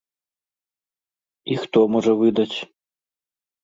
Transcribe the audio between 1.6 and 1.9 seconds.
хто